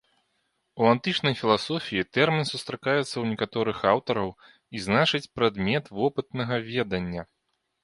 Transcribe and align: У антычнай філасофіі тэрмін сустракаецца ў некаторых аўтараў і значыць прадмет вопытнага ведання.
У 0.83 0.85
антычнай 0.93 1.33
філасофіі 1.41 2.05
тэрмін 2.19 2.45
сустракаецца 2.53 3.05
ў 3.05 3.23
некаторых 3.35 3.77
аўтараў 3.93 4.29
і 4.79 4.83
значыць 4.89 5.23
прадмет 5.39 5.85
вопытнага 6.01 6.55
ведання. 6.75 7.23